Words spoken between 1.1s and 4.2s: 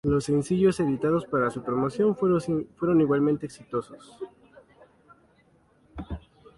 para su promoción fueron igualmente exitosos.